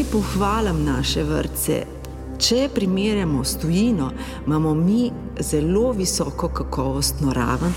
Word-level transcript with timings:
Prej 0.00 0.12
pohvalim 0.12 0.78
naše 0.84 1.20
vrtce. 1.28 1.74
Če 2.40 2.70
primerjamo 2.72 3.42
s 3.44 3.58
tujino, 3.60 4.06
imamo 4.46 4.72
mi 4.74 5.10
zelo 5.40 5.92
visoko 5.92 6.48
kakovostno 6.48 7.34
raven 7.36 7.74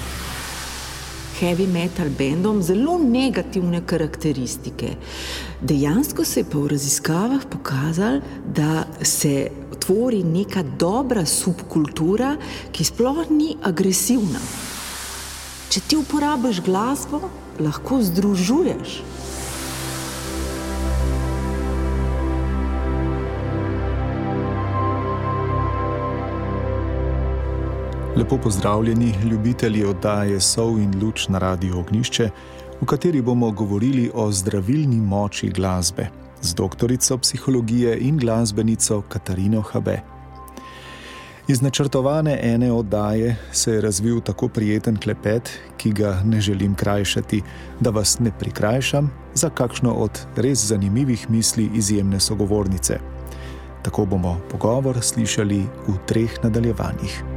heavy 1.39 1.68
metal 1.68 2.07
bendom 2.18 2.61
zelo 2.64 2.96
negativne 2.97 3.82
karakteristike. 3.86 4.93
Dejansko 5.61 6.23
se 6.23 6.39
je 6.39 6.47
pa 6.47 6.57
v 6.57 6.71
raziskavah 6.71 7.43
pokazalo, 7.51 8.21
da 8.55 8.86
se 9.01 9.50
tvori 9.79 10.24
neka 10.24 10.64
dobra 10.79 11.25
subkultura, 11.25 12.37
ki 12.71 12.87
sploh 12.87 13.25
ni 13.29 13.57
agresivna. 13.64 14.39
Če 15.69 15.82
ti 15.87 16.00
uporabiš 16.00 16.64
glasbo, 16.64 17.19
lahko 17.60 18.00
združuješ. 18.00 19.01
Lepo 28.23 28.37
pozdravljeni, 28.37 29.13
ljubitelji 29.32 29.86
oddaje 29.86 30.39
Sov 30.39 30.79
in 30.79 30.93
Luč 31.01 31.27
na 31.27 31.39
Radio 31.39 31.79
Ognišče, 31.79 32.30
v 32.81 32.86
kateri 32.86 33.22
bomo 33.22 33.50
govorili 33.52 34.11
o 34.14 34.31
zdravilni 34.31 34.95
moči 34.95 35.50
glasbe 35.50 36.08
z 36.41 36.53
doktorico 36.55 37.17
psihologije 37.17 37.97
in 38.00 38.17
glasbenico 38.17 39.02
Katarino 39.09 39.61
Habe. 39.61 39.97
Iz 41.47 41.61
načrtovane 41.61 42.39
ene 42.44 42.72
oddaje 42.72 43.36
se 43.52 43.73
je 43.73 43.81
razvil 43.81 44.22
tako 44.22 44.48
prijeten 44.48 44.98
klepet, 44.98 45.59
ki 45.78 45.92
ga 45.92 46.22
ne 46.26 46.42
želim 46.42 46.76
krajšati, 46.76 47.42
da 47.80 47.89
vas 47.89 48.20
ne 48.20 48.31
prikrajšam 48.39 49.11
za 49.33 49.50
kakšno 49.50 49.94
od 49.94 50.26
res 50.36 50.66
zanimivih 50.66 51.30
misli 51.30 51.70
izjemne 51.73 52.20
sogovornice. 52.20 53.00
Tako 53.81 54.05
bomo 54.05 54.39
pogovor 54.52 55.02
slišali 55.02 55.64
v 55.88 56.00
treh 56.08 56.39
nadaljevanjih. 56.44 57.33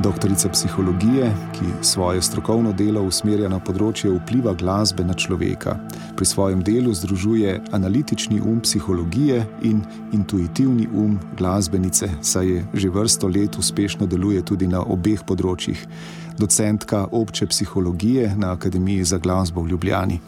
Doktorica 0.00 0.48
psihologije, 0.48 1.34
ki 1.52 1.64
svoje 1.82 2.22
strokovno 2.22 2.72
delo 2.72 3.00
usmerja 3.02 3.48
na 3.50 3.58
področje 3.58 4.12
vpliva 4.12 4.52
glasbe 4.54 5.02
na 5.02 5.16
človeka, 5.18 5.74
pri 6.14 6.26
svojem 6.26 6.62
delu 6.62 6.94
združuje 6.94 7.56
analitični 7.74 8.38
um 8.38 8.60
psihologije 8.62 9.42
in 9.66 9.82
intuitivni 10.14 10.86
um 10.94 11.18
glasbenice, 11.38 12.12
saj 12.22 12.46
je 12.46 12.64
že 12.74 12.94
vrsto 12.94 13.26
let 13.26 13.58
uspešno 13.58 14.06
deluje 14.06 14.44
tudi 14.46 14.70
na 14.70 14.84
obeh 14.86 15.26
področjih. 15.26 15.82
Docentka 16.38 17.08
obče 17.10 17.50
psihologije 17.50 18.36
na 18.38 18.54
Akademiji 18.54 19.04
za 19.04 19.18
glasbo 19.18 19.66
v 19.66 19.74
Ljubljani. 19.74 20.20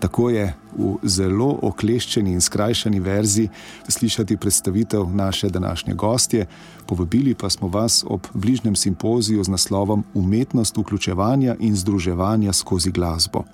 Tako 0.00 0.30
je 0.30 0.54
v 0.76 0.94
zelo 1.02 1.58
okleščeni 1.62 2.32
in 2.32 2.40
skrajšani 2.40 3.00
verziji 3.00 3.48
slišati 3.88 4.36
predstavitev 4.36 5.04
naše 5.14 5.48
današnje 5.48 5.94
gostje. 5.94 6.46
Povabili 6.86 7.34
pa 7.34 7.50
smo 7.50 7.68
vas 7.68 8.04
ob 8.08 8.26
bližnjem 8.34 8.76
simpoziju 8.76 9.44
z 9.44 9.48
naslovom 9.48 10.04
Umetnost 10.14 10.76
vključevanja 10.76 11.56
in 11.60 11.76
združevanja 11.76 12.52
skozi 12.52 12.90
glasbo. 12.90 13.44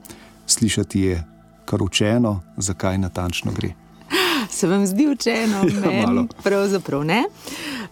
Slišati 0.46 1.00
je 1.00 1.24
kar 1.64 1.82
učeno, 1.82 2.40
zakaj 2.56 2.98
natančno 2.98 3.52
gre. 3.52 3.74
Se 4.50 4.68
vam 4.68 4.86
zdi 4.86 5.08
učeno, 5.08 5.64
ja, 5.92 6.24
pravzaprav 6.42 7.04
ne. 7.04 7.24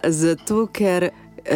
Zato, 0.03 0.67
ker 0.67 1.09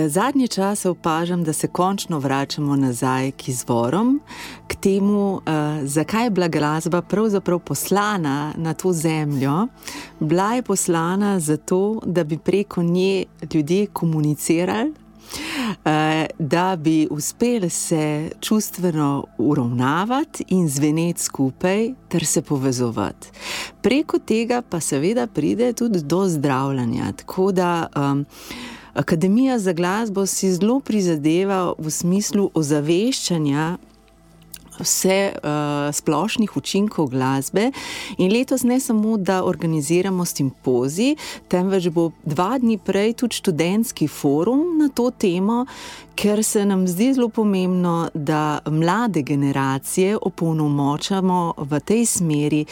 zadnje 0.08 0.48
čase 0.48 0.90
opažam, 0.90 1.44
da 1.44 1.54
se 1.54 1.68
končno 1.68 2.20
vračamo 2.20 2.76
nazaj 2.76 3.32
k 3.32 3.48
izvorom, 3.48 4.22
k 4.68 4.76
temu, 4.76 5.34
uh, 5.34 5.42
zakaj 5.84 6.24
je 6.24 6.30
bila 6.30 6.48
glasba 6.48 7.02
pravzaprav 7.02 7.60
poslana 7.60 8.54
na 8.58 8.74
to 8.74 8.94
zemljo. 8.94 9.68
Bila 10.20 10.54
je 10.54 10.62
poslana 10.62 11.40
zato, 11.40 12.00
da 12.06 12.24
bi 12.24 12.38
preko 12.38 12.84
nje 12.84 13.26
ljudje 13.54 13.88
komunicirali. 13.88 14.94
Uh, 15.70 15.92
da 16.40 16.76
bi 16.76 17.08
uspeli 17.12 17.70
se 17.70 18.30
čustveno 18.40 19.26
uravnavati 19.38 20.44
in 20.48 20.70
zveneti 20.70 21.22
skupaj, 21.22 21.94
ter 22.08 22.26
se 22.26 22.42
povezovati. 22.42 23.28
Preko 23.82 24.20
tega 24.20 24.62
pa 24.62 24.80
seveda 24.80 25.28
pride 25.28 25.74
tudi 25.74 26.02
do 26.02 26.28
zdravljenja. 26.28 27.12
Tako 27.12 27.52
da 27.52 27.88
um, 27.96 28.26
Akademija 28.94 29.60
za 29.60 29.74
glasbo 29.74 30.26
si 30.26 30.52
zelo 30.52 30.80
prizadeva 30.80 31.74
v 31.78 31.92
smislu 31.92 32.50
ozaveščanja 32.54 33.78
vse 34.80 35.32
uh, 35.36 35.94
splošnih 35.94 36.58
učinkov 36.58 37.10
glasbe. 37.12 37.72
In 38.18 38.32
letos 38.32 38.64
ne 38.64 38.80
samo, 38.80 39.18
da 39.18 39.44
organiziramo 39.44 40.26
simpozij, 40.26 41.16
temveč 41.48 41.90
bo 41.94 42.12
dva 42.24 42.58
dni 42.60 42.78
prej 42.78 43.14
tudi 43.14 43.36
študentski 43.36 44.08
forum 44.08 44.78
na 44.80 44.90
to 44.90 45.12
temo, 45.12 45.66
ker 46.20 46.44
se 46.44 46.66
nam 46.66 46.88
zdi 46.88 47.14
zelo 47.14 47.30
pomembno, 47.30 48.10
da 48.14 48.60
mlade 48.66 49.22
generacije 49.22 50.18
opolnomočamo 50.22 51.54
v 51.58 51.80
tej 51.80 52.06
smeri, 52.06 52.66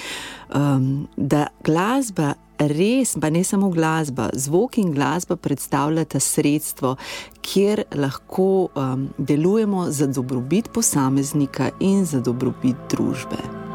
um, 0.56 1.08
da 1.16 1.48
glasba 1.64 2.34
res, 2.58 3.16
pa 3.22 3.30
ne 3.30 3.44
samo 3.44 3.70
glasba, 3.70 4.30
zvok 4.34 4.78
in 4.78 4.92
glasba 4.92 5.36
predstavljata 5.36 6.20
sredstvo, 6.20 6.96
kjer 7.42 7.84
lahko 7.96 8.68
um, 8.68 9.08
delujemo 9.18 9.86
za 9.92 10.08
dobrobit 10.08 10.74
posameznika 10.74 11.70
in 11.80 12.06
za 12.06 12.20
dobrobit 12.20 12.76
družbe. 12.90 13.67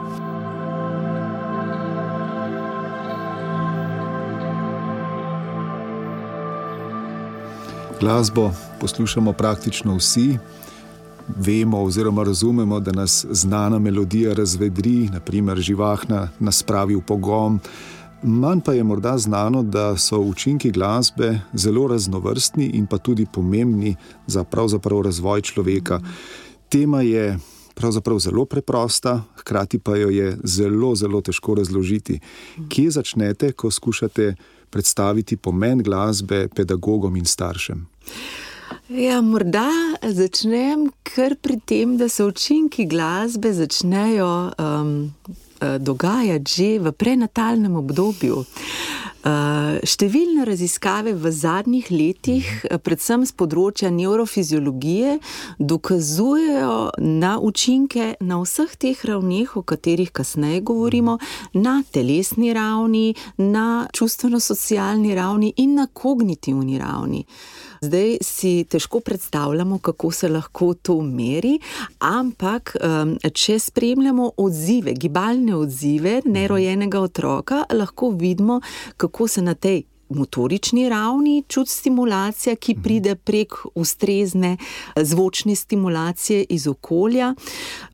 Glasbo 8.02 8.50
poslušamo 8.80 9.32
praktično 9.32 9.96
vsi. 9.96 10.38
Vemo, 11.36 11.82
oziroma 11.82 12.24
razumemo, 12.24 12.80
da 12.80 12.92
nas 12.92 13.26
znana 13.30 13.78
melodija 13.78 14.32
razvedri, 14.34 15.08
naprimer 15.12 15.58
živahna, 15.58 16.28
nas 16.40 16.58
spravi 16.58 16.96
v 16.96 17.00
pogon, 17.06 17.60
Manj 18.22 18.60
pa 18.60 18.72
je 18.72 18.84
morda 18.84 19.18
znano, 19.18 19.62
da 19.62 19.96
so 19.96 20.18
učinki 20.18 20.70
glasbe 20.70 21.40
zelo 21.52 21.86
raznovrstni 21.88 22.66
in 22.66 22.86
pa 22.86 22.98
tudi 22.98 23.26
pomembni 23.32 23.96
za 24.26 24.44
razvoj 25.02 25.40
človeka. 25.40 26.00
Tema 26.68 27.02
je 27.02 27.38
pravzaprav 27.74 28.18
zelo 28.18 28.44
preprosta, 28.44 29.22
hkrati 29.36 29.78
pa 29.78 29.96
jo 29.96 30.10
je 30.10 30.36
zelo, 30.44 30.94
zelo 30.94 31.20
težko 31.20 31.54
razložiti. 31.54 32.20
Kje 32.68 32.90
začnete, 32.90 33.52
ko 33.52 33.70
skušate 33.70 34.34
predstaviti 34.70 35.36
pomen 35.36 35.82
glasbe 35.82 36.48
pedagogom 36.54 37.16
in 37.16 37.24
staršem? 37.24 37.86
Ja, 38.88 39.20
morda 39.20 39.68
začnem 40.02 40.90
kar 41.02 41.36
pri 41.36 41.60
tem, 41.60 41.96
da 41.96 42.08
se 42.08 42.24
učinki 42.24 42.86
glasbe 42.88 43.52
začnejo 43.52 44.32
um, 44.58 45.10
Eh, 45.62 45.78
dogajati 45.78 46.50
že 46.50 46.78
v 46.82 46.90
prenatalnem 46.90 47.76
obdobju. 47.76 48.42
Eh, 48.42 49.01
številne 49.22 50.44
raziskave 50.44 51.12
v 51.14 51.30
zadnjih 51.30 51.90
letih, 51.90 52.64
eh, 52.64 52.78
predvsem 52.78 53.24
z 53.26 53.32
področja 53.32 53.90
neurofiziologije, 53.90 55.18
dokazujejo 55.58 56.90
na 56.98 57.38
učinke 57.38 58.16
na 58.20 58.40
vseh 58.42 58.74
teh 58.76 58.98
ravneh, 59.04 59.56
o 59.56 59.62
katerih 59.62 60.10
kasneje 60.10 60.60
govorimo, 60.60 61.18
na 61.54 61.82
telesni 61.92 62.52
ravni, 62.52 63.14
na 63.38 63.86
čustveno-socialni 63.92 65.14
ravni 65.14 65.52
in 65.56 65.74
na 65.74 65.86
kognitivni 65.86 66.78
ravni. 66.78 67.26
Zdaj 67.82 68.18
si 68.22 68.64
težko 68.70 69.00
predstavljamo, 69.00 69.78
kako 69.78 70.10
se 70.10 70.28
lahko 70.28 70.74
to 70.74 71.00
meri, 71.02 71.58
ampak 71.98 72.76
če 73.34 73.58
spremljamo 73.58 74.30
odzive, 74.36 74.94
gibalne 74.94 75.56
odzive 75.56 76.20
nerojenega 76.24 77.00
otroka, 77.00 77.64
lahko 77.74 78.10
vidimo, 78.10 78.60
kako 78.96 79.28
se 79.28 79.42
na 79.42 79.54
tej 79.54 79.82
motorični 80.14 80.88
ravni 80.88 81.44
čut 81.48 81.68
stimulacija, 81.68 82.56
ki 82.56 82.74
mhm. 82.74 82.82
pride 82.82 83.14
prek 83.14 83.54
ustrezne 83.74 84.56
eh, 84.56 85.04
zvočne 85.04 85.54
stimulacije 85.54 86.44
iz 86.48 86.66
okolja. 86.66 87.34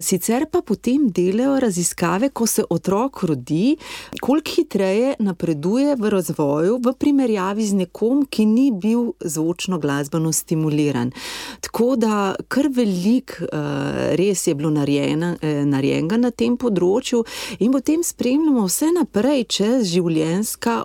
Sicer 0.00 0.46
pa 0.52 0.62
potem 0.62 1.08
delajo 1.08 1.60
raziskave, 1.60 2.28
ko 2.28 2.46
se 2.46 2.64
otrok 2.70 3.22
rodi, 3.22 3.76
koliko 4.20 4.50
hitreje 4.56 5.14
napreduje 5.18 5.96
v 5.96 6.10
razvoju 6.10 6.78
v 6.84 6.92
primerjavi 6.98 7.66
z 7.66 7.74
nekom, 7.74 8.26
ki 8.30 8.46
ni 8.46 8.70
bil 8.72 9.12
zvočno 9.20 9.78
glasbeno 9.78 10.32
stimuliran. 10.32 11.12
Tako 11.60 11.96
da 11.96 12.34
kar 12.48 12.68
velik 12.74 13.38
eh, 13.42 14.16
res 14.16 14.46
je 14.46 14.54
bilo 14.54 14.70
eh, 14.70 15.64
narejenega 15.64 16.16
na 16.16 16.30
tem 16.30 16.56
področju 16.56 17.24
in 17.58 17.72
potem 17.72 18.02
spremljamo 18.04 18.66
vse 18.66 18.92
naprej 18.94 19.44
čez 19.44 19.88
življenjska, 19.92 20.82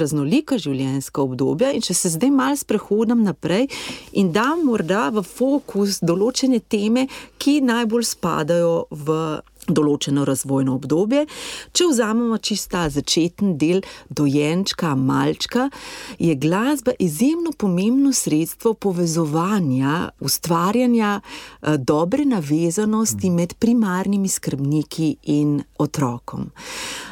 raznolika 0.00 0.58
življenjska 0.58 0.75
življenjska 0.76 1.24
obdobja. 1.24 1.72
In 1.72 1.84
če 1.84 1.96
se 1.96 2.12
zdaj 2.14 2.32
malo 2.34 2.58
sprehodim 2.60 3.24
naprej 3.26 3.68
in 4.12 4.32
dam 4.32 4.64
morda 4.66 5.08
v 5.14 5.24
fokus 5.24 6.00
določene 6.04 6.60
teme, 6.60 7.06
ki 7.38 7.60
najbolj 7.64 8.08
spadajo 8.12 8.86
v 8.90 9.18
določeno 9.68 10.24
razvojno 10.24 10.76
obdobje. 10.76 11.26
Če 11.72 11.88
vzamemo 11.90 12.38
čista 12.38 12.86
začetni 12.92 13.54
del 13.58 13.82
dojenčka, 14.08 14.94
malčka, 14.94 15.68
je 16.18 16.34
glasba 16.34 16.96
izjemno 16.98 17.52
pomembno 17.58 18.12
sredstvo 18.12 18.74
povezovanja, 18.74 20.10
ustvarjanja 20.20 21.20
eh, 21.20 21.76
dobre 21.78 22.24
navezanosti 22.24 23.30
med 23.30 23.56
primarnimi 23.58 24.28
skrbniki 24.28 25.16
in 25.36 25.60
otrokom. 25.78 26.50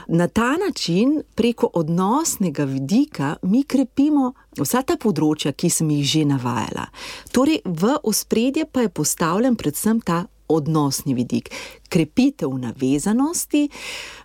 Na 0.09 0.29
ta 0.29 0.57
način, 0.57 1.23
preko 1.35 1.71
odnosnega 1.75 2.65
vidika, 2.65 3.37
mi 3.43 3.63
krepimo 3.65 4.33
vsa 4.61 4.83
ta 4.83 4.97
področja, 5.01 5.53
ki 5.53 5.71
sem 5.71 5.91
jih 5.91 6.05
že 6.07 6.25
navajala. 6.29 6.87
Torej, 7.33 7.63
v 7.65 7.97
ospredje 8.03 8.67
pa 8.71 8.85
je 8.85 8.93
postavljen 8.93 9.57
predvsem 9.57 10.01
ta 10.01 10.25
odnosni 10.55 11.15
vidik, 11.15 11.51
krepitev 11.89 12.59
navezanosti, 12.59 13.69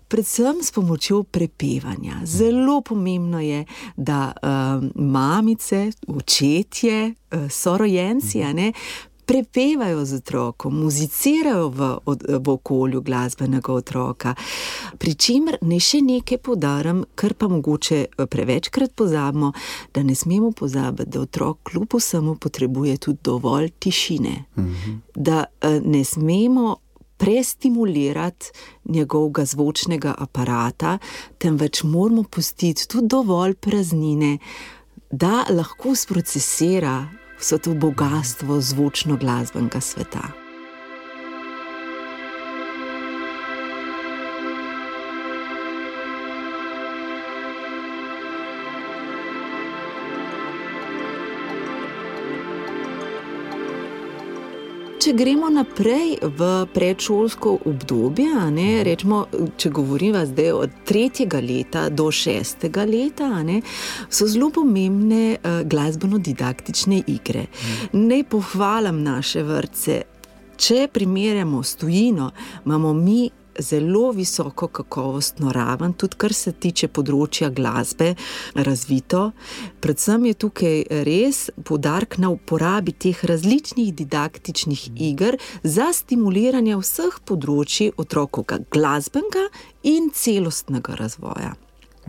predvsem 0.08 0.64
s 0.64 0.72
pomočjo 0.72 1.24
prepevanja. 1.24 2.22
Zelo 2.26 2.82
pomembno 2.82 3.40
je, 3.40 3.66
da 3.96 4.32
uh, 4.34 4.50
mamice, 4.96 5.92
očetje, 6.08 7.08
uh, 7.08 7.52
sorojenci, 7.52 8.40
ne, 8.54 8.74
prepevajo 9.30 10.06
z 10.06 10.16
otrokom, 10.16 10.80
muzicirajo 10.80 11.70
v, 11.70 11.98
v 12.40 12.50
okolju 12.50 13.02
glasbenega 13.02 13.74
otroka. 13.74 14.34
Pričemer 14.98 15.60
ne 15.62 15.78
še 15.78 16.00
nekaj 16.02 16.40
podarim, 16.42 17.04
kar 17.14 17.36
pa 17.38 17.46
mogoče 17.52 18.00
eh, 18.00 18.26
prevečkrat 18.26 18.96
pozabimo, 18.98 19.52
da 19.94 20.02
ne 20.04 20.16
smemo 20.18 20.50
pozabiti, 20.52 21.12
da 21.14 21.22
otrok 21.22 21.62
kljub 21.70 21.94
vsemu 21.94 22.36
potrebuje 22.42 22.98
tudi 22.98 23.22
dovolj 23.24 23.70
tišine. 23.80 24.36
Mhm. 24.58 25.00
Da 25.16 25.46
eh, 25.46 25.82
ne 25.86 26.04
smemo. 26.04 26.78
Prestimulirati 27.20 28.54
njegovega 28.96 29.44
zvočnega 29.46 30.14
aparata, 30.24 30.94
temveč 31.38 31.82
moramo 31.84 32.24
pustiti 32.24 32.88
tudi 32.88 33.12
dovolj 33.12 33.58
praznine, 33.60 34.38
da 35.12 35.44
lahko 35.52 35.96
sprocesira 36.00 37.19
vse 37.40 37.58
to 37.58 37.74
bogatstvo 37.74 38.62
zvočno-glasbenega 38.62 39.82
sveta. 39.82 40.39
Če 55.10 55.16
gremo 55.18 55.48
naprej 55.50 56.20
v 56.22 56.48
predšolsko 56.70 57.56
obdobje, 57.66 58.30
ne, 58.54 58.84
rečemo, 58.86 59.24
če 59.58 59.72
govorimo 59.74 60.22
zdaj 60.30 60.52
od 60.54 60.76
tretjega 60.86 61.40
leta 61.42 61.88
do 61.90 62.12
šestega 62.14 62.86
leta, 62.86 63.32
ne, 63.42 63.56
so 64.06 64.28
zelo 64.30 64.52
pomembne 64.54 65.24
uh, 65.34 65.64
glasbeno-didaktične 65.66 67.02
igre. 67.10 67.48
Ne 67.98 68.22
pohvalim 68.22 69.02
naše 69.02 69.42
vrste. 69.50 69.98
Če 70.62 70.86
primerjamo 70.94 71.64
s 71.66 71.82
tujino, 71.82 72.30
imamo 72.70 72.94
mi 72.94 73.24
zelo 73.60 74.12
visoko 74.12 74.68
kakovostno 74.68 75.52
raven, 75.52 75.94
tudi 75.94 76.18
kar 76.18 76.34
se 76.34 76.52
tiče 76.52 76.88
področja 76.88 77.50
glasbe, 77.50 78.14
razvito. 78.56 79.32
Predvsem 79.84 80.26
je 80.30 80.40
tukaj 80.46 80.84
res 81.08 81.46
podarek 81.68 82.20
na 82.24 82.34
uporabi 82.34 82.94
teh 82.94 83.24
različnih 83.26 83.94
didaktičnih 83.96 84.90
iger 84.96 85.40
za 85.64 85.92
stimuliranje 85.94 86.78
vseh 86.82 87.22
področji 87.26 87.92
otrokovega 87.98 88.62
glasbenega 88.72 89.50
in 89.84 90.12
celostnega 90.16 90.96
razvoja 91.00 91.56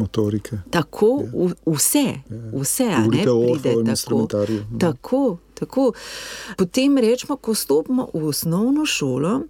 motorike. 0.01 0.57
Tako, 0.71 1.23
ja. 1.35 1.49
vse, 1.67 1.99
ja. 1.99 2.61
vse, 2.61 2.85
a 2.85 3.07
ne 3.07 3.23
pride 3.23 3.95
tako. 3.95 4.27
Ja. 4.49 4.79
Tako. 4.79 5.39
Tako. 5.61 5.93
Potem 6.57 6.99
rečemo, 6.99 7.37
ko 7.37 7.55
stopimo 7.55 8.09
v 8.15 8.27
osnovno 8.29 8.87
šolo, 8.87 9.41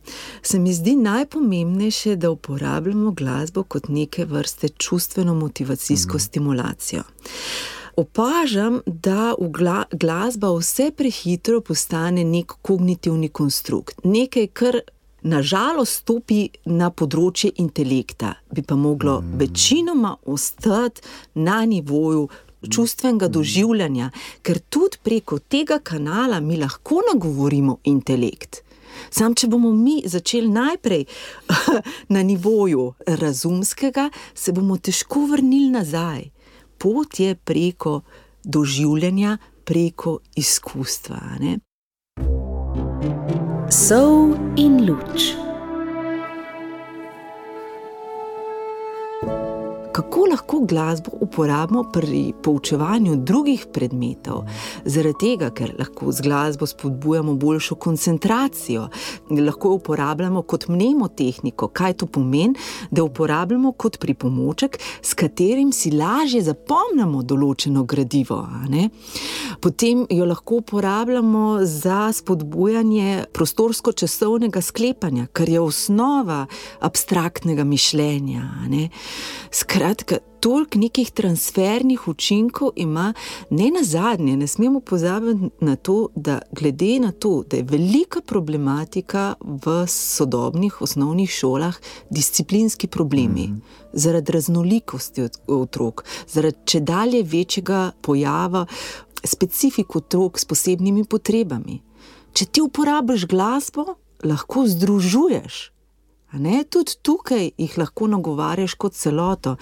se 0.43 0.59
mi 0.59 0.75
zdi 0.75 0.97
najpomembnejše, 0.97 2.17
da 2.17 2.31
uporabljamo 2.31 3.11
glasbo 3.11 3.63
kot 3.63 3.89
neke 3.89 4.25
vrste 4.25 4.69
čustveno-motivacijsko 4.69 6.17
mm. 6.17 6.21
stimulacijo. 6.21 7.03
Opažam, 7.97 8.81
da 8.87 9.35
gla, 9.39 9.85
glasba 9.93 10.51
vse 10.59 10.91
prehitro 10.97 11.61
postane 11.61 12.25
nek 12.25 12.53
kognitivni 12.63 13.29
konstrukt, 13.29 14.01
nekaj, 14.05 14.47
kar 14.47 14.81
nažalost 15.23 16.01
stopi 16.03 16.49
na 16.65 16.91
področje 16.91 17.53
intelekta, 17.61 18.35
bi 18.51 18.63
pa 18.63 18.77
moglo 18.77 19.21
mm. 19.21 19.37
večinoma 19.39 20.17
ostati 20.27 21.03
na 21.35 21.65
nivoju 21.65 22.29
čustvenega 22.69 23.29
mm. 23.29 23.33
doživljanja, 23.33 24.11
ker 24.43 24.59
tudi 24.59 24.99
preko 25.03 25.39
tega 25.39 25.79
kanala 25.79 26.41
mi 26.41 26.57
lahko 26.57 27.01
nagovorimo 27.13 27.79
intelekt. 27.85 28.63
Sam, 29.11 29.35
če 29.35 29.49
bomo 29.49 29.73
mi 29.73 30.01
začeli 30.07 30.49
najprej 30.49 31.05
na 32.15 32.23
nivoju 32.23 32.93
razumskega, 33.07 34.11
se 34.35 34.53
bomo 34.53 34.77
težko 34.77 35.25
vrnili 35.31 35.71
nazaj. 35.71 36.29
Pot 36.79 37.21
je 37.21 37.35
preko 37.35 38.01
doživljanja, 38.45 39.39
preko 39.65 40.19
izkustva. 40.37 41.21
Ne? 41.41 41.59
Sol 43.71 44.35
in 44.57 44.83
luč. 44.89 45.31
Kako 49.93 50.27
lahko 50.31 50.61
glasbo 50.61 51.11
uporabimo 51.21 51.85
pri 51.93 52.33
poučevanju 52.43 53.17
drugih 53.17 53.67
predmetov. 53.73 54.45
Zaradi 54.85 55.19
tega, 55.21 55.51
ker 55.51 55.75
lahko 55.79 56.13
z 56.13 56.23
glasbo 56.23 56.67
spodbujamo 56.67 57.35
boljšo 57.35 57.75
koncentracijo, 57.75 58.89
lahko 59.31 59.69
jo 59.69 59.75
uporabljamo 59.75 60.43
kot 60.43 60.69
mnemotehniko. 60.69 61.69
Kaj 61.69 61.93
to 61.93 62.07
pomeni? 62.07 62.55
Da 62.91 63.01
jo 63.01 63.05
uporabljamo 63.05 63.73
kot 63.73 63.99
pripomoček, 63.99 64.79
s 65.03 65.15
katerim 65.15 65.73
si 65.73 65.91
lažje 65.91 66.43
zapomnimo 66.43 67.23
določeno 67.23 67.85
gradivo. 67.85 68.47
Potem 69.61 70.07
jo 70.11 70.25
lahko 70.25 70.63
uporabljamo 70.63 71.59
za 71.67 72.13
spodbujanje 72.13 73.25
prostorsko-časovnega 73.33 74.63
sklepanja, 74.63 75.27
kar 75.33 75.49
je 75.49 75.61
osnova 75.61 76.47
abstraktnega 76.81 77.65
mišljenja. 77.65 78.47
Skratka, 79.51 79.90
toliko 80.41 80.79
nekih 80.79 81.11
transfernih 81.11 82.09
učinkov 82.09 82.71
ima, 82.77 83.13
ne 83.51 83.71
na 83.71 83.83
zadnje, 83.85 84.37
ne 84.37 84.47
smemo 84.47 84.81
pozabiti 84.81 85.51
na 85.61 85.77
to, 85.77 86.09
da 86.15 86.41
glede 86.53 86.99
na 87.01 87.13
to, 87.13 87.43
da 87.51 87.57
je 87.57 87.63
velika 87.63 88.21
problematika 88.21 89.35
v 89.41 89.87
sodobnih 89.87 90.83
osnovnih 90.83 91.31
šolah, 91.31 91.77
disciplinski 92.11 92.87
problemi. 92.87 93.47
Mm 93.47 93.55
-hmm. 93.55 93.61
Zaradi 93.93 94.33
raznolikosti 94.33 95.29
otrok, 95.47 96.05
zaradi 96.29 96.57
če 96.65 96.81
dalje 96.81 97.23
večjega 97.23 97.93
pojava, 98.01 98.67
specifik 99.25 99.97
otrok 99.97 100.39
s 100.39 100.45
posebnimi 100.45 101.05
potrebami. 101.05 101.83
Če 102.33 102.45
ti 102.45 102.61
uporabiš 102.61 103.27
glasbo, 103.27 103.85
lahko 104.25 104.67
združuješ 104.67 105.80
tudi 106.71 106.93
tukaj 107.03 107.51
jih 107.59 107.79
lahko 107.79 108.07
nagovarjaš 108.07 108.75
kot 108.75 108.95
celoto. 108.95 109.57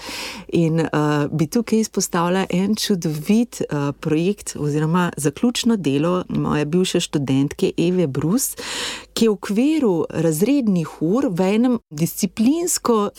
In 0.49 0.81
uh, 0.81 1.27
bi 1.31 1.47
tukaj 1.47 1.81
izpostavila 1.81 2.47
en 2.51 2.75
čudovit 2.77 3.63
uh, 3.63 3.93
projekt, 4.01 4.57
oziroma 4.59 5.11
zaključno 5.17 5.77
delo 5.77 6.25
moje 6.29 6.65
bivše 6.65 7.01
študentke 7.01 7.73
Eve 7.77 8.07
Brus, 8.07 8.57
ki 9.15 9.25
je 9.25 9.31
v 9.31 9.33
okviru 9.33 10.07
razrednih 10.11 11.03
ur 11.03 11.29
v 11.31 11.55
enem 11.55 11.79
disciplinsko 11.91 13.11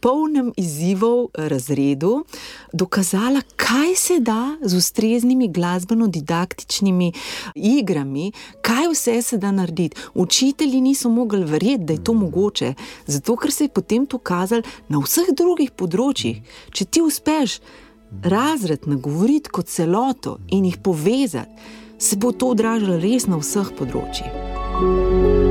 polnem 0.00 0.52
izzivov 0.56 1.28
razredu 1.34 2.24
dokazala, 2.72 3.40
kaj 3.56 3.94
se 3.96 4.20
da 4.20 4.56
z 4.62 4.76
ustreznimi 4.76 5.48
glasbeno-didaktičnimi 5.48 7.12
igrami, 7.54 8.32
kaj 8.62 8.88
vse 8.92 9.22
se 9.22 9.38
da 9.38 9.50
narediti. 9.50 9.96
Učitelji 10.14 10.80
niso 10.80 11.08
mogli 11.08 11.44
verjeti, 11.44 11.84
da 11.84 11.92
je 11.92 12.04
to 12.04 12.14
mogoče. 12.14 12.74
Zato, 13.06 13.36
ker 13.36 13.52
se 13.52 13.64
je 13.64 13.74
potem 13.74 14.06
to 14.06 14.18
kazalo 14.18 14.62
na 14.88 15.02
vseh 15.02 15.32
drugih 15.36 15.72
področjih. 15.72 16.42
Če 16.72 16.84
ti 16.84 17.04
uspeš 17.04 17.58
razred 18.24 18.86
nagovoriti 18.88 19.52
kot 19.52 19.68
celoto 19.68 20.38
in 20.48 20.64
jih 20.68 20.78
povezati, 20.82 21.74
se 21.98 22.16
bo 22.16 22.32
to 22.32 22.54
odražalo 22.54 23.00
res 23.02 23.26
na 23.26 23.40
vseh 23.42 23.74
področjih. 23.78 25.47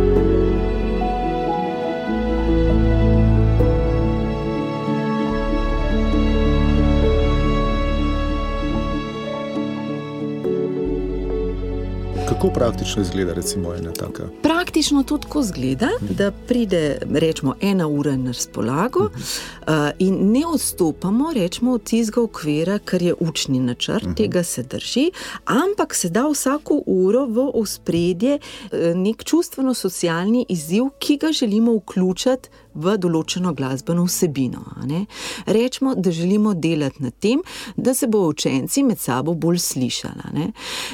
Kako 12.37 12.49
praktično 12.49 13.01
izgleda, 13.01 13.33
recimo, 13.33 13.73
ena 13.73 13.91
taka? 13.91 14.23
Praktično 14.41 15.03
to 15.03 15.17
tako 15.17 15.39
izgleda, 15.39 15.89
da 16.09 16.31
pride, 16.31 16.97
rečemo, 17.13 17.55
ena 17.61 17.87
ura 17.87 18.15
na 18.15 18.31
razpolago 18.31 18.99
uh 18.99 19.11
-huh. 19.11 19.89
uh, 19.89 19.95
in 19.99 20.31
ne 20.31 20.41
odstopamo, 20.53 21.33
rečemo, 21.33 21.71
od 21.71 21.83
tistega 21.83 22.21
okvira, 22.21 22.79
kar 22.79 23.01
je 23.01 23.13
učni 23.19 23.59
načrt, 23.59 24.03
uh 24.03 24.09
-huh. 24.09 24.17
tega 24.17 24.43
se 24.43 24.63
drži, 24.63 25.11
ampak 25.45 25.95
se 25.95 26.09
da 26.09 26.27
vsako 26.27 26.81
uro 26.85 27.25
v 27.25 27.51
ospredje 27.53 28.39
uh, 28.39 28.79
nek 28.95 29.23
čustveno-socialni 29.23 30.45
izziv, 30.49 30.83
ki 30.99 31.17
ga 31.17 31.31
želimo 31.31 31.73
vključiti 31.75 32.49
v 32.77 32.95
določeno 33.01 33.53
glasbeno 33.57 34.05
vsebino. 34.05 34.63
Rečemo, 35.45 35.95
da 35.95 36.11
želimo 36.11 36.53
delati 36.53 37.03
na 37.03 37.11
tem, 37.11 37.41
da 37.75 37.93
se 37.93 38.07
bo 38.07 38.27
učenci 38.29 38.83
med 38.83 38.99
sabo 39.01 39.33
bolj 39.33 39.59
slišali. 39.65 40.47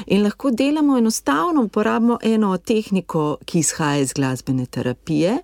In 0.06 0.24
lahko 0.24 0.50
delamo 0.50 0.98
enostavno, 0.98 1.64
uporabimo 1.68 2.18
eno 2.22 2.56
tehniko, 2.58 3.38
ki 3.44 3.60
izhaja 3.60 4.02
iz 4.02 4.12
glasbene 4.16 4.66
terapije, 4.66 5.38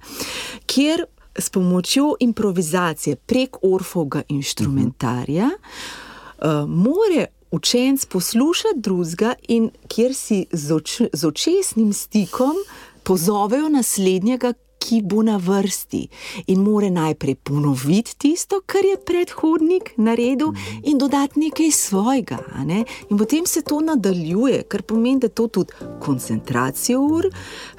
kjer 0.66 1.04
s 1.38 1.50
pomočjo 1.50 2.14
improvizacije 2.20 3.16
prek 3.16 3.60
orfoga 3.62 4.22
inštrumentarja 4.28 5.50
uh, 5.50 6.68
more. 6.68 7.26
Učenec 7.50 8.04
posluša 8.06 8.68
drugega, 8.76 9.32
in 9.48 9.72
kjer 9.90 10.12
si 10.14 10.44
z, 10.52 10.70
oč 10.74 11.00
z 11.12 11.26
očesnim 11.26 11.92
stikom 11.92 12.54
pozovejo 13.02 13.68
naslednjega, 13.68 14.52
ki 14.80 15.02
bo 15.04 15.22
na 15.22 15.36
vrsti 15.36 16.00
in 16.46 16.62
more 16.64 16.90
najprej 16.90 17.34
ponoviti 17.34 18.16
tisto, 18.18 18.62
kar 18.66 18.84
je 18.84 18.96
predhodnik 19.06 19.92
naredil, 19.96 20.54
in 20.82 20.98
dodati 20.98 21.40
nekaj 21.40 21.70
svojega. 21.70 22.38
Ne? 22.64 22.84
In 23.10 23.18
potem 23.18 23.46
se 23.46 23.62
to 23.62 23.80
nadaljuje, 23.80 24.62
kar 24.68 24.82
pomeni, 24.82 25.20
da 25.20 25.28
to 25.28 25.48
tudi 25.48 25.72
koncentracijo 26.00 27.00
ur, 27.00 27.30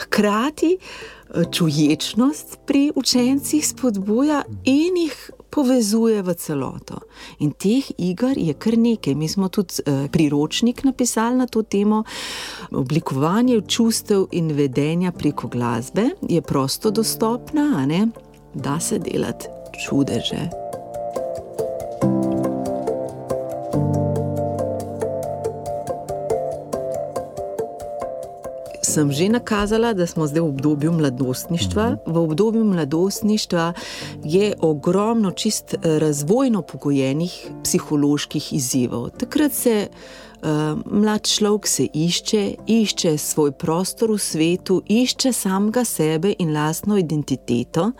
hkrati 0.05 0.77
eh, 0.77 1.43
čuječnost 1.51 2.59
pri 2.67 2.91
učencih 2.95 3.67
spodbuja 3.67 4.43
in 4.63 4.97
jih 4.97 5.31
povezuje 5.51 6.21
v 6.21 6.33
celoto. 6.33 7.01
In 7.39 7.51
teh 7.51 7.91
iger 7.97 8.37
je 8.37 8.53
kar 8.53 8.77
nekaj. 8.77 9.15
Mi 9.15 9.27
smo 9.27 9.49
tudi 9.49 9.83
eh, 9.85 10.07
priročnik 10.11 10.83
napisali 10.83 11.37
na 11.37 11.47
to 11.47 11.63
temo. 11.63 12.03
Oblikovanje 12.71 13.61
čustev 13.67 14.27
in 14.31 14.51
vedenja 14.55 15.11
preko 15.11 15.47
glasbe 15.47 16.09
je 16.29 16.41
prosto 16.41 16.91
dostopna, 16.91 17.87
da 18.53 18.79
se 18.79 18.99
delati 18.99 19.47
čudeže. 19.85 20.60
Sem 28.91 29.11
že 29.11 29.29
nakazala, 29.29 29.93
da 29.93 30.07
smo 30.07 30.27
zdaj 30.27 30.41
v 30.41 30.49
obdobju 30.51 30.91
mladostništva. 30.91 31.85
V 32.05 32.17
obdobju 32.17 32.63
mladostništva 32.63 33.73
je 34.23 34.53
ogromno 34.59 35.31
čist 35.31 35.73
eh, 35.73 35.99
razvojno 35.99 36.61
pogojenih 36.61 37.47
psiholoških 37.63 38.53
izzivov. 38.53 39.09
Takrat 39.09 39.53
se 39.53 39.87
uh, 39.87 40.49
mlad 40.85 41.27
človek 41.27 41.67
se 41.67 41.87
išče, 41.93 42.55
išče 42.67 43.17
svoj 43.17 43.51
prostor 43.51 44.11
v 44.11 44.17
svetu, 44.17 44.81
išče 44.87 45.33
samega 45.33 45.85
sebe 45.85 46.33
in 46.39 46.53
lastno 46.53 46.97
identiteto. 46.97 47.91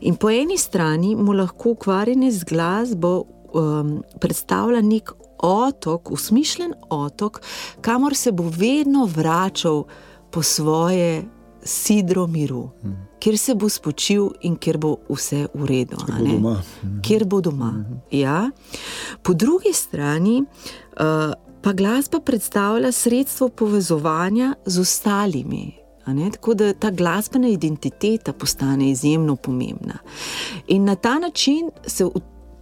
In 0.00 0.16
po 0.16 0.30
eni 0.30 0.58
strani 0.58 1.16
mu 1.16 1.32
lahko 1.32 1.70
ukvarjanje 1.70 2.30
z 2.30 2.44
glasbo 2.44 3.24
um, 3.52 4.02
predstavlja 4.20 4.82
nek 4.82 5.12
otok, 5.38 6.10
usmišljen 6.10 6.74
otok, 6.90 7.42
kamor 7.80 8.14
se 8.14 8.32
bo 8.32 8.50
vedno 8.50 9.06
vračal 9.06 9.84
po 10.30 10.42
svoje 10.42 11.24
sidro 11.62 12.26
miru, 12.26 12.70
mm. 12.84 13.08
kjer 13.18 13.38
se 13.38 13.54
bo 13.54 13.68
spočil 13.68 14.30
in 14.40 14.56
kjer 14.56 14.78
bo 14.78 14.96
vse 15.08 15.46
v 15.54 15.66
redu. 15.66 15.96
Kjer 16.06 16.18
bo 16.18 16.30
doma. 16.32 16.62
Kjer 17.02 17.24
bo 17.24 17.40
doma. 17.40 17.70
Mm 17.72 17.98
ja. 18.10 18.50
Po 19.22 19.34
drugi 19.34 19.72
strani 19.72 20.42
uh, 20.42 21.32
pa 21.62 21.72
glasba 21.72 22.20
predstavlja 22.20 22.92
sredstvo 22.92 23.48
povezovanja 23.48 24.54
z 24.66 24.80
ostalimi. 24.80 25.72
Tako 26.32 26.54
da 26.54 26.72
ta 26.72 26.90
glasbena 26.90 27.48
identiteta 27.48 28.32
postane 28.32 28.90
izjemno 28.90 29.36
pomembna. 29.36 29.98
In 30.66 30.84
na 30.84 30.94
ta 30.94 31.18
način 31.18 31.70
se 31.86 32.04
v 32.04 32.08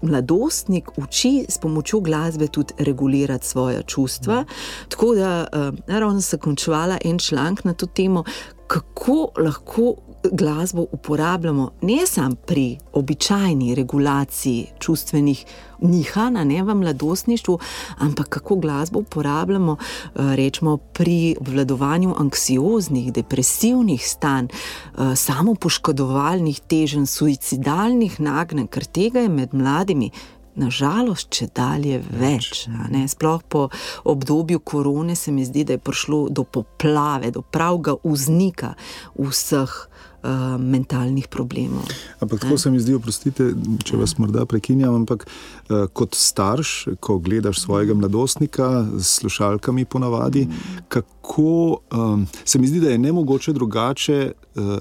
mladostnik 0.07 0.91
uči 0.97 1.47
s 1.49 1.59
pomočjo 1.59 2.01
glasbe 2.01 2.47
tudi 2.47 2.75
regulirati 2.79 3.47
svoje 3.47 3.83
čustva. 3.83 4.45
Tako 4.89 5.15
da, 5.15 5.47
uh, 5.53 5.79
ravno 5.87 6.21
sem 6.21 6.39
končala 6.39 6.99
en 7.05 7.19
članek 7.19 7.65
na 7.65 7.75
to 7.75 7.87
temo, 7.87 8.25
kako 8.67 9.29
lahko 9.39 9.95
glasbo 10.33 10.87
uporabljamo 10.93 11.71
ne 11.83 12.07
samo 12.07 12.35
pri 12.35 12.79
običajni 12.93 13.75
regulaciji 13.75 14.67
čustvenih 14.79 15.45
nihanj, 15.81 16.45
ne 16.45 16.63
v 16.63 16.75
mladostništvu, 16.75 17.59
ampak 17.99 18.29
kako 18.29 18.57
glasbo 18.57 18.99
uporabljamo 18.99 19.77
eh, 19.81 20.37
rečemo, 20.37 20.77
pri 20.77 21.37
obvladovanju 21.41 22.15
anksioznih, 22.19 23.13
depresivnih 23.13 24.09
stanj, 24.09 24.47
eh, 24.47 25.17
samopoškodovalnih 25.17 26.61
teženj, 26.61 27.07
suicidalnih 27.07 28.21
nagnjen, 28.21 28.67
ker 28.67 28.85
tega 28.85 29.21
je 29.21 29.29
med 29.29 29.55
mladimi 29.55 30.11
nažalost, 30.57 31.31
če 31.31 31.49
dalje 31.55 32.01
več. 32.01 32.67
Sploh 33.13 33.43
po 33.49 33.69
obdobju 34.05 34.61
korone 34.65 35.17
se 35.17 35.33
mi 35.33 35.45
zdi, 35.45 35.65
da 35.65 35.77
je 35.77 35.83
prišlo 35.85 36.27
do 36.31 36.45
poplave, 36.45 37.31
do 37.31 37.43
pravega 37.43 37.97
vznika 38.05 38.75
vseh. 39.19 39.77
Uh, 40.25 40.57
mentalnih 40.59 41.29
problemov. 41.29 41.85
Ampak 42.21 42.41
tako 42.41 42.59
se 42.59 42.71
mi 42.71 42.81
zdi, 42.81 42.95
oprostite, 42.97 43.51
če 43.85 43.99
vas 44.01 44.17
morda 44.19 44.47
prekinjam, 44.49 44.97
ampak 45.03 45.27
uh, 45.29 45.85
kot 45.93 46.17
starš, 46.19 46.73
ko 47.05 47.19
gledaš 47.23 47.61
svojega 47.63 47.95
mladostnika 47.95 48.87
s 48.97 49.21
slušalkami, 49.21 49.85
ponavadi, 49.85 50.47
mm. 50.49 50.83
kako 50.89 51.79
um, 51.93 52.27
se 52.45 52.59
mi 52.59 52.67
zdi, 52.67 52.81
da 52.81 52.91
je 52.91 52.99
ne 52.99 53.13
mogoče 53.13 53.53
drugače. 53.53 54.33
Uh, 54.57 54.77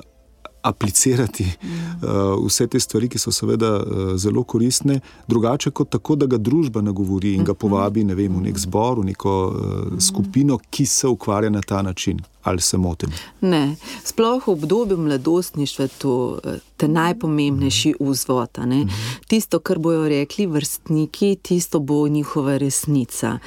aplicirati 0.66 1.46
uh, 1.46 2.46
vse 2.46 2.68
te 2.68 2.80
stvari, 2.80 3.10
ki 3.10 3.20
so 3.22 3.32
seveda 3.32 3.70
uh, 3.78 4.16
zelo 4.18 4.44
koristne, 4.44 5.00
drugače 5.28 5.70
kot 5.72 5.92
tako, 5.94 6.16
da 6.16 6.26
ga 6.26 6.40
družba 6.42 6.82
nagovori 6.82 7.36
in 7.38 7.44
ga 7.46 7.54
povabi 7.54 8.04
ne 8.04 8.18
vem, 8.18 8.34
v 8.34 8.48
nek 8.48 8.58
zbor, 8.60 8.98
v 9.00 9.12
neko 9.12 9.36
uh, 9.46 10.00
skupino, 10.02 10.58
ki 10.70 10.86
se 10.90 11.08
ukvarja 11.08 11.54
na 11.54 11.62
ta 11.62 11.82
način 11.86 12.24
ali 12.46 12.62
se 12.62 12.78
motim? 12.78 13.10
Ne, 13.42 13.76
sploh 14.04 14.48
v 14.48 14.52
obdobju 14.52 14.98
mladostništva 14.98 15.88
to 15.98 16.40
je 16.82 16.88
najpomembnejši 16.88 17.94
vzvod. 18.00 18.50
Mhm. 18.58 18.90
Tisto, 19.28 19.60
kar 19.60 19.80
bojo 19.80 20.10
rekli 20.10 20.46
vrstniki, 20.46 21.38
tisto 21.42 21.80
bo 21.80 22.08
njihova 22.08 22.58
resnica. 22.58 23.40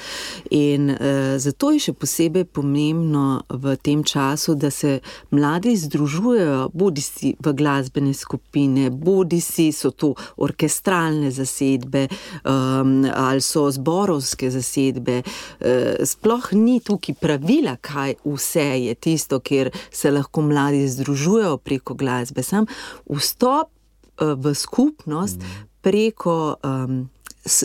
In 0.51 0.91
uh, 0.91 0.97
zato 1.37 1.71
je 1.71 1.79
še 1.79 1.93
posebej 1.93 2.45
pomembno 2.45 3.43
v 3.49 3.77
tem 3.77 4.05
času, 4.05 4.55
da 4.55 4.71
se 4.71 5.01
mladi 5.31 5.77
združujejo, 5.77 6.71
bodi 6.75 7.01
si 7.01 7.35
v 7.41 7.53
glasbene 7.53 8.15
skupine, 8.15 8.91
bodi 8.91 9.41
si 9.41 9.73
so 9.73 9.91
to 9.91 10.15
orkestralne 10.37 11.31
zasedbe 11.31 12.09
um, 12.09 13.05
ali 13.15 13.41
so 13.41 13.69
zborovske 13.71 14.51
zasedbe. 14.51 15.23
Uh, 15.61 16.05
sploh 16.05 16.53
ni 16.53 16.81
tukaj 16.81 17.15
pravila, 17.21 17.77
kaj 17.77 18.15
vse 18.25 18.69
je 18.88 18.88
je 18.89 18.95
tisto, 18.95 19.41
kjer 19.41 19.71
se 19.91 20.11
lahko 20.11 20.43
mladi 20.43 20.89
združujejo 20.89 21.57
preko 21.57 21.95
glasbe. 21.95 22.43
Sam 22.43 22.67
vstop 23.07 23.69
uh, 23.69 24.35
v 24.37 24.55
skupnost 24.55 25.45
preko 25.81 26.57
um, 26.65 27.09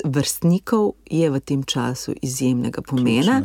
vrstnikov 0.03 0.93
je 1.09 1.29
v 1.29 1.39
tem 1.39 1.63
času 1.63 2.13
izjemnega 2.21 2.81
pomena, 2.81 3.41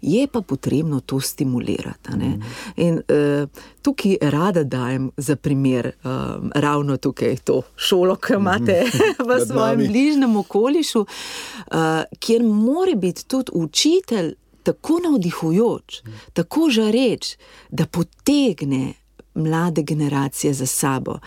je 0.00 0.26
pa 0.26 0.40
potrebno 0.40 1.00
to 1.00 1.20
stimulirati. 1.20 2.16
Mm. 2.16 2.42
In 2.76 2.94
uh, 2.94 3.48
tukaj 3.82 4.16
rada 4.20 4.64
dajem 4.64 5.10
za 5.16 5.36
primer 5.36 5.92
um, 6.04 6.50
ravno 6.54 6.96
tukaj 6.96 7.36
to 7.44 7.62
šolo, 7.76 8.16
ki 8.16 8.32
imate 8.38 8.82
mm. 8.86 9.26
v 9.28 9.46
svojem 9.46 9.86
bližnjem 9.88 10.36
okolišu, 10.36 11.00
uh, 11.00 12.02
kjer 12.18 12.42
mora 12.42 12.94
biti 12.94 13.26
tudi 13.26 13.52
učitelj 13.54 14.34
tako 14.62 15.00
navdihujoč, 15.04 16.02
tako 16.32 16.70
žareč, 16.70 17.36
da 17.70 17.86
potegne 17.86 18.94
mlade 19.34 19.82
generacije 19.82 20.54
za 20.54 20.66
sabo. 20.66 21.18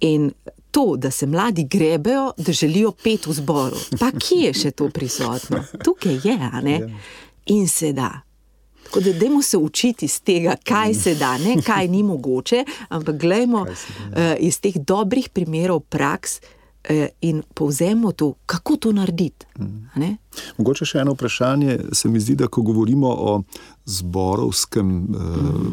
In 0.00 0.30
to, 0.70 0.94
da 0.96 1.10
se 1.10 1.26
mladi 1.26 1.64
grebejo, 1.64 2.32
da 2.36 2.52
želijo 2.52 2.92
pet 2.92 3.26
v 3.26 3.32
zboru, 3.32 3.76
pa 4.00 4.10
kje 4.10 4.46
je 4.46 4.54
še 4.54 4.70
to 4.70 4.90
prisotno? 4.90 5.64
Tukaj 5.84 6.20
je, 6.24 6.38
a 6.52 6.60
ne? 6.60 6.78
Ja. 6.80 6.88
In 7.46 7.68
se 7.68 7.92
da. 7.92 8.20
Tako 8.84 9.00
da, 9.00 9.12
dajmo 9.12 9.42
se 9.42 9.58
učiti 9.58 10.04
iz 10.04 10.20
tega, 10.20 10.56
kaj 10.64 10.94
se 10.94 11.14
da, 11.14 11.38
ne 11.38 11.56
kaj 11.62 11.88
ni 11.88 12.02
mogoče, 12.02 12.64
ampak 12.88 13.16
gledajmo 13.20 13.62
uh, 13.62 13.70
iz 14.38 14.60
teh 14.60 14.76
dobrih 14.76 15.28
primerov 15.28 15.80
praks, 15.80 16.38
eh, 16.38 16.55
in 17.20 17.42
povzemo 17.54 18.12
to, 18.12 18.34
kako 18.46 18.76
to 18.76 18.92
narediti. 18.92 19.46
Mm. 19.58 20.14
Mogoče 20.58 20.86
še 20.86 21.00
eno 21.02 21.16
vprašanje. 21.16 21.78
Se 21.92 22.08
mi 22.08 22.20
zdi, 22.20 22.36
da 22.38 22.46
ko 22.46 22.62
govorimo 22.62 23.08
o 23.10 23.32
zborovskem 23.86 24.92
uh, 25.02 25.20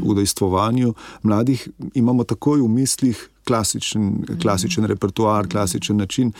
udejstvovanju 0.09 0.93
mladih, 1.23 1.67
imamo 1.93 2.23
takoj 2.23 2.61
v 2.61 2.69
mislih 2.69 3.29
klasičen, 3.47 4.37
klasičen 4.41 4.87
repertoar, 4.89 5.49
klasičen 5.49 5.97
način. 5.97 6.31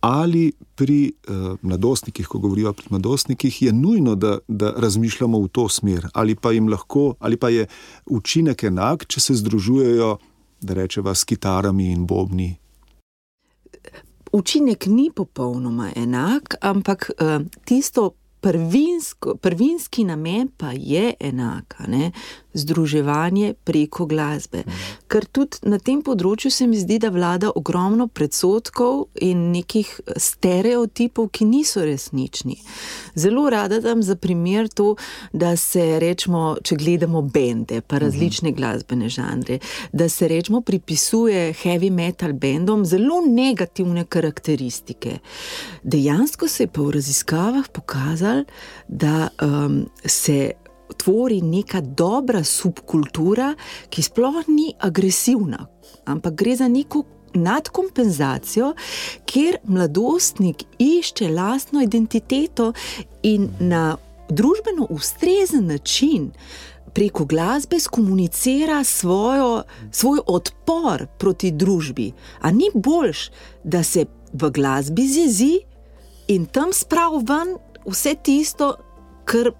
Ali 0.00 0.52
pri 0.78 1.10
uh, 1.10 1.58
mladostnikih, 1.62 2.26
ko 2.26 2.38
govorijo 2.38 2.72
pri 2.72 2.86
mladostnikih, 2.90 3.62
je 3.62 3.72
nujno, 3.72 4.14
da, 4.14 4.38
da 4.48 4.72
razmišljamo 4.76 5.40
v 5.42 5.48
to 5.48 5.68
smer, 5.68 6.06
ali 6.14 6.34
pa, 6.34 6.54
lahko, 6.70 7.14
ali 7.18 7.36
pa 7.36 7.50
je 7.50 7.66
učinek 8.06 8.64
enak, 8.64 9.06
če 9.06 9.20
se 9.20 9.34
združujejo, 9.34 10.16
da 10.60 10.74
rečemo, 10.74 11.14
s 11.14 11.24
kitarami 11.24 11.90
in 11.92 12.06
bobni. 12.06 12.56
Učinek 14.32 14.86
ni 14.86 15.08
popolnoma 15.10 15.88
enak, 15.96 16.58
ampak 16.60 17.10
uh, 17.16 17.40
tisto 17.64 18.17
prvinsko, 18.40 19.34
prvinski 19.34 20.04
namen 20.04 20.48
pa 20.56 20.72
je 20.72 21.14
enak, 21.20 21.74
ne? 21.88 22.12
združevanje 22.58 23.54
preko 23.64 24.06
glasbe. 24.06 24.62
Ker 25.06 25.26
tudi 25.30 25.62
na 25.68 25.78
tem 25.78 26.00
področju 26.02 26.50
se 26.52 26.66
mi 26.66 26.78
zdi, 26.80 26.98
da 26.98 27.10
vlada 27.14 27.52
ogromno 27.54 28.08
predsotkov 28.08 29.08
in 29.24 29.50
nekih 29.52 29.90
stereotipov, 30.16 31.30
ki 31.32 31.46
niso 31.48 31.84
resnični. 31.86 32.58
Zelo 33.18 33.46
rada 33.52 33.80
dam 33.84 34.02
za 34.02 34.16
primer 34.16 34.68
to, 34.68 34.94
da 35.32 35.54
se 35.56 35.84
rečemo, 36.02 36.56
če 36.64 36.78
gledamo 36.80 37.22
bende, 37.22 37.80
pa 37.80 38.00
različne 38.02 38.52
glasbene 38.56 39.10
žanre, 39.12 39.60
da 39.92 40.08
se 40.08 40.28
rečemo 40.28 40.60
pripisuje 40.60 41.52
heavy 41.62 41.92
metal 41.94 42.32
bendom 42.32 42.84
zelo 42.88 43.20
negativne 43.28 44.04
karakteristike. 44.08 45.18
Dejansko 45.82 46.48
se 46.48 46.66
je 46.66 46.72
pa 46.72 46.82
v 46.82 46.96
raziskavah 46.98 47.70
pokazalo, 47.72 48.27
pokazali, 48.28 48.44
da 48.88 49.28
um, 49.42 49.86
se 50.04 50.50
tvori 50.96 51.42
neka 51.42 51.80
dobra 51.80 52.44
subkultura, 52.44 53.54
ki 53.90 54.02
sploh 54.02 54.48
ni 54.48 54.74
agresivna, 54.80 55.66
ampak 56.04 56.34
gre 56.34 56.56
za 56.56 56.68
neko 56.68 57.04
nadkompenzacijo, 57.34 58.74
kjer 59.26 59.58
mladostnik 59.64 60.64
išče 60.78 61.28
lastno 61.28 61.82
identiteto 61.82 62.72
in 63.22 63.50
na 63.60 63.96
družbeno 64.30 64.86
ustrezen 64.90 65.66
način. 65.66 66.32
Preko 66.94 67.24
glasbe 67.24 67.78
skomunicira 67.80 68.84
svojo, 68.84 69.62
svoj 69.92 70.18
odpor 70.26 71.06
proti 71.18 71.50
družbi. 71.50 72.12
A 72.40 72.50
ni 72.50 72.70
boljš, 72.74 73.30
da 73.64 73.82
se 73.82 74.06
v 74.32 74.50
glasbi 74.50 75.06
zjezi 75.06 75.60
in 76.28 76.46
tam 76.46 76.72
spravi 76.72 77.24
ven 77.28 77.56
vse 77.90 78.14
tisto, 78.22 78.74
kar 79.24 79.50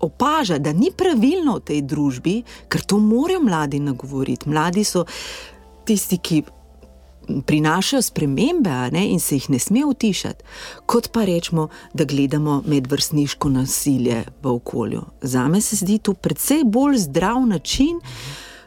opaža, 0.00 0.58
da 0.58 0.72
ni 0.72 0.90
pravilno 0.96 1.58
v 1.58 1.64
tej 1.70 1.82
družbi, 1.82 2.36
ker 2.70 2.84
to 2.86 2.98
morajo 3.02 3.42
mladi 3.42 3.80
nagovoriti. 3.80 4.48
Mladi 4.48 4.84
so 4.84 5.04
tisti, 5.86 6.18
ki 6.18 6.42
prinašajo 7.46 8.02
spremembe 8.02 8.70
ne, 8.92 9.04
in 9.12 9.20
se 9.20 9.36
jih 9.36 9.50
ne 9.50 9.58
sme 9.58 9.84
utišati, 9.84 10.44
kot 10.86 11.10
pa 11.12 11.26
rečemo, 11.28 11.68
da 11.92 12.04
gledamo 12.08 12.62
medvrstniško 12.66 13.50
nasilje 13.52 14.22
v 14.42 14.54
okolju. 14.54 15.02
Za 15.22 15.48
me 15.48 15.60
se 15.60 15.76
zdi 15.76 15.98
to 15.98 16.14
precej 16.14 16.64
bolj 16.64 16.96
zdrav 16.98 17.46
način. 17.46 18.00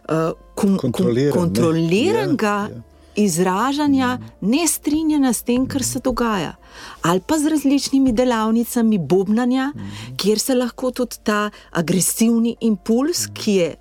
Uh, 0.10 0.32
kon, 0.56 0.78
kontroliran, 0.78 1.34
kontroliranega 1.34 2.48
ja, 2.48 2.70
ja 2.76 2.91
izražanja 3.16 4.18
nestrinjanja 4.42 5.34
s 5.34 5.44
tem, 5.44 5.68
kar 5.68 5.84
se 5.84 6.00
dogaja, 6.00 6.56
ali 7.02 7.22
pa 7.28 7.38
z 7.38 7.48
različnimi 7.48 8.12
delavnicami 8.12 8.98
bobnanja, 8.98 9.72
kjer 10.18 10.40
se 10.40 10.56
lahko 10.56 10.92
tudi 10.92 11.16
ta 11.24 11.50
agresivni 11.72 12.56
impuls, 12.62 13.28
ki 13.34 13.52
je 13.52 13.76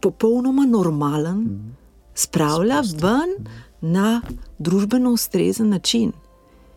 popolnoma 0.00 0.66
normalen, 0.66 1.74
spravlja 2.14 2.82
ven 3.00 3.34
na 3.80 4.20
družbeno 4.58 5.10
ustrezen 5.10 5.68
način. 5.68 6.12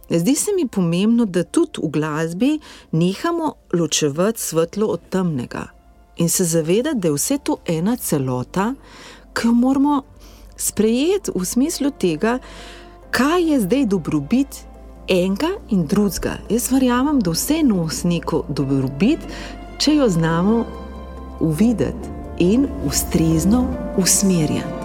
Zdi 0.10 0.36
se 0.36 0.52
mi 0.56 0.68
pomembno, 0.68 1.26
da 1.26 1.44
tudi 1.44 1.80
v 1.84 1.90
glasbi 1.90 2.60
nehamo 2.92 3.54
ločevati 3.74 4.42
svetlo 4.42 4.88
od 4.88 5.00
temnega 5.10 5.68
in 6.18 6.30
se 6.30 6.46
zavedati, 6.46 7.00
da 7.00 7.08
je 7.08 7.14
vse 7.14 7.38
to 7.38 7.58
ena 7.66 7.96
celota, 7.96 8.74
ki 9.34 9.48
jo 9.48 9.54
moramo 9.54 10.02
sprejeti 10.62 11.34
v 11.36 11.46
smislu 11.46 11.92
tega, 11.92 12.40
kaj 13.12 13.50
je 13.52 13.60
zdaj 13.66 13.86
dobrobit 13.92 14.62
enega 15.12 15.56
in 15.70 15.88
drugega. 15.88 16.38
Jaz 16.50 16.70
verjamem, 16.72 17.20
da 17.20 17.34
vse 17.36 17.62
nosi 17.66 18.08
neko 18.08 18.46
dobrobit, 18.50 19.26
če 19.82 19.96
jo 19.98 20.10
znamo 20.10 20.64
uvideti 21.42 22.14
in 22.40 22.68
ustrezno 22.86 23.66
usmerjati. 23.98 24.81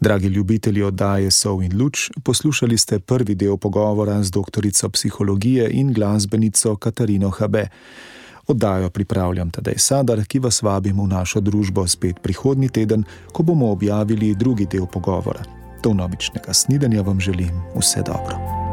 Dragi 0.00 0.26
ljubitelji 0.26 0.82
oddaje 0.82 1.30
Sov 1.30 1.62
in 1.62 1.82
Luč, 1.82 2.10
poslušali 2.24 2.78
ste 2.78 2.98
prvi 2.98 3.34
del 3.34 3.56
pogovora 3.56 4.22
z 4.22 4.30
doktorico 4.30 4.88
psihologije 4.88 5.70
in 5.70 5.92
glasbenico 5.92 6.76
Katarino 6.76 7.30
Habe. 7.30 7.68
Oddajo 8.46 8.90
pripravljam 8.90 9.50
Tadej 9.50 9.78
Sadar, 9.78 10.24
ki 10.24 10.38
vas 10.38 10.62
vabim 10.62 11.02
v 11.04 11.06
našo 11.06 11.40
družbo 11.40 11.86
spet 11.86 12.16
prihodnji 12.22 12.68
teden, 12.68 13.04
ko 13.32 13.42
bomo 13.42 13.70
objavili 13.70 14.34
drugi 14.34 14.66
del 14.66 14.86
pogovora. 14.86 15.44
Do 15.84 15.92
novičnega 15.92 16.52
snidenja 16.52 17.02
vam 17.02 17.20
želim 17.20 17.62
vse 17.76 18.02
dobro. 18.02 18.69